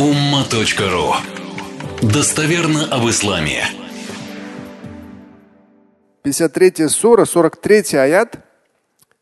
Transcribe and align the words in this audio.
umma.ru 0.00 1.12
Достоверно 2.00 2.86
об 2.86 3.06
исламе. 3.10 3.66
53 6.22 6.88
сура, 6.88 7.26
43 7.26 7.98
аят. 7.98 8.38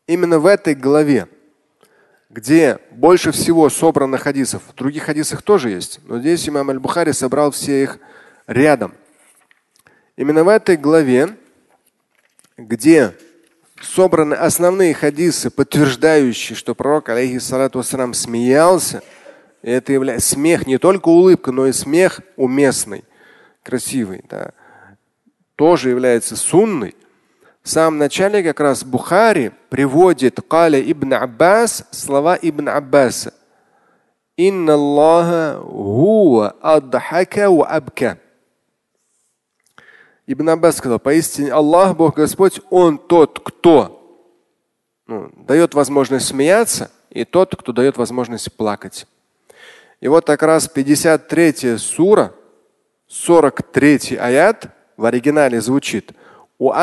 Именно 0.07 0.39
в 0.39 0.45
этой 0.45 0.75
главе, 0.75 1.27
где 2.29 2.79
больше 2.91 3.33
всего 3.33 3.69
собрано 3.69 4.17
хадисов. 4.17 4.63
В 4.69 4.73
других 4.73 5.03
хадисах 5.03 5.41
тоже 5.41 5.71
есть, 5.71 5.99
но 6.05 6.19
здесь 6.19 6.47
имам 6.47 6.69
Аль-Бухари 6.69 7.11
собрал 7.11 7.51
все 7.51 7.83
их 7.83 7.99
рядом. 8.47 8.93
Именно 10.15 10.45
в 10.45 10.47
этой 10.47 10.77
главе, 10.77 11.35
где 12.57 13.17
собраны 13.81 14.33
основные 14.33 14.93
хадисы, 14.93 15.49
подтверждающие, 15.49 16.55
что 16.55 16.73
пророк, 16.73 17.09
алейхиссалату 17.09 17.79
вассалам, 17.79 18.13
смеялся– 18.13 19.03
это 19.61 19.93
является 19.93 20.31
смех, 20.31 20.67
не 20.67 20.77
только 20.77 21.09
улыбка, 21.09 21.51
но 21.51 21.67
и 21.67 21.71
смех 21.71 22.21
уместный, 22.35 23.03
красивый, 23.63 24.23
да, 24.29 24.53
тоже 25.55 25.89
является 25.89 26.35
сунной. 26.35 26.95
В 27.61 27.69
самом 27.69 27.97
начале 27.97 28.41
как 28.41 28.61
раз 28.61 28.83
Бухари 28.83 29.51
приводит 29.69 30.39
Каля 30.47 30.81
ибн 30.81 31.13
Аббас 31.13 31.85
слова 31.91 32.37
ибн 32.41 32.69
Аббаса. 32.69 33.33
Инна 34.37 34.75
Аллаха 34.75 35.61
хуа 35.61 36.55
адхака 36.61 37.51
ва 37.51 37.67
абка. 37.67 38.17
Ибн 40.25 40.49
Аббас 40.49 40.77
сказал, 40.77 40.99
поистине 40.99 41.51
Аллах, 41.51 41.97
Бог 41.97 42.15
Господь, 42.15 42.61
Он 42.69 42.97
тот, 42.97 43.39
кто 43.39 43.99
ну, 45.07 45.31
дает 45.35 45.73
возможность 45.73 46.27
смеяться, 46.27 46.91
и 47.09 47.25
тот, 47.25 47.55
кто 47.55 47.73
дает 47.73 47.97
возможность 47.97 48.55
плакать. 48.55 49.07
И 50.01 50.07
вот 50.07 50.25
как 50.25 50.41
раз 50.43 50.67
53 50.67 51.77
сура, 51.77 52.33
43 53.07 54.17
аят 54.17 54.67
в 54.97 55.05
оригинале 55.05 55.61
звучит. 55.61 56.11
То 56.57 56.73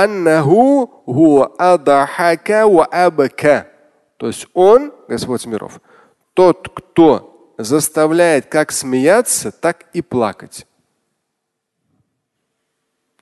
есть 4.27 4.47
он, 4.55 4.92
Господь 5.08 5.47
миров, 5.47 5.81
тот, 6.34 6.69
кто 6.75 7.55
заставляет 7.58 8.47
как 8.47 8.73
смеяться, 8.73 9.53
так 9.53 9.84
и 9.92 10.03
плакать. 10.03 10.67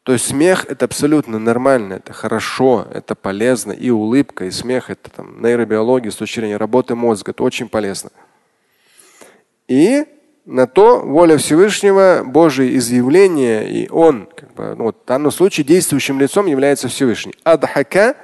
То 0.05 0.13
есть 0.13 0.27
смех 0.27 0.67
это 0.69 0.85
абсолютно 0.85 1.39
нормально, 1.39 1.95
это 1.95 2.13
хорошо, 2.13 2.87
это 2.93 3.15
полезно. 3.15 3.73
И 3.73 3.91
улыбка, 3.91 4.45
и 4.45 4.51
смех 4.51 4.91
это 4.91 5.11
там 5.11 5.41
нейробиология 5.41 6.11
с 6.11 6.17
точки 6.17 6.41
зрения 6.41 6.59
работы 6.59 6.95
мозга, 6.95 7.31
это 7.31 7.43
очень 7.43 7.69
полезно. 7.69 8.11
И 9.69 10.07
на 10.45 10.67
то 10.67 11.01
воля 11.01 11.39
Всевышнего, 11.39 12.23
Божие 12.25 12.77
изъявление, 12.77 13.71
и 13.71 13.89
он, 13.89 14.29
как 14.35 14.53
бы, 14.55 14.75
ну, 14.77 14.85
вот, 14.85 14.99
в 15.05 15.09
данном 15.09 15.33
случае, 15.33 15.65
действующим 15.65 16.21
лицом 16.21 16.47
является 16.47 16.89
Всевышний. 16.89 17.35
Адхака, 17.45 18.17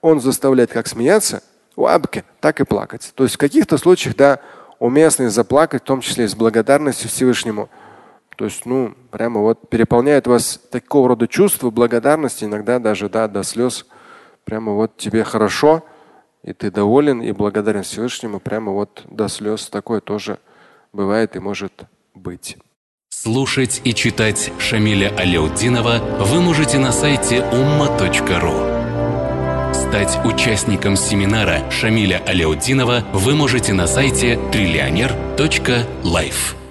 он 0.00 0.20
заставляет 0.20 0.70
как 0.70 0.86
смеяться, 0.86 1.42
у 1.76 1.86
абка, 1.86 2.24
так 2.40 2.60
и 2.60 2.64
плакать. 2.64 3.12
То 3.14 3.24
есть 3.24 3.36
в 3.36 3.38
каких-то 3.38 3.78
случаях, 3.78 4.16
да, 4.16 4.40
уместно 4.78 5.30
заплакать, 5.30 5.82
в 5.82 5.86
том 5.86 6.00
числе 6.00 6.28
с 6.28 6.34
благодарностью 6.34 7.08
Всевышнему. 7.08 7.70
То 8.36 8.44
есть, 8.44 8.66
ну, 8.66 8.94
прямо 9.10 9.40
вот 9.40 9.68
переполняет 9.68 10.26
вас 10.26 10.60
такого 10.70 11.08
рода 11.08 11.26
чувства 11.28 11.70
благодарности, 11.70 12.44
иногда 12.44 12.78
даже, 12.78 13.08
да, 13.08 13.28
до 13.28 13.42
слез. 13.42 13.86
Прямо 14.44 14.72
вот 14.72 14.96
тебе 14.96 15.22
хорошо, 15.24 15.84
и 16.42 16.52
ты 16.52 16.70
доволен 16.70 17.22
и 17.22 17.32
благодарен 17.32 17.82
Всевышнему, 17.84 18.40
прямо 18.40 18.72
вот 18.72 19.04
до 19.08 19.28
слез 19.28 19.68
такое 19.68 20.00
тоже 20.00 20.38
бывает 20.92 21.36
и 21.36 21.38
может 21.38 21.84
быть. 22.14 22.56
Слушать 23.08 23.80
и 23.84 23.94
читать 23.94 24.52
Шамиля 24.58 25.14
Аляутдинова 25.16 26.24
вы 26.24 26.40
можете 26.40 26.78
на 26.78 26.92
сайте 26.92 27.38
umma.ru. 27.38 28.82
Стать 29.74 30.18
участником 30.24 30.96
семинара 30.96 31.70
Шамиля 31.70 32.22
Аляутдинова 32.26 33.04
вы 33.12 33.34
можете 33.34 33.74
на 33.74 33.86
сайте 33.86 34.38
триллионер.life. 34.50 36.61